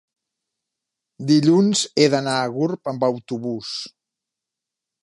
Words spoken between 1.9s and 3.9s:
he d'anar a Gurb amb autobús.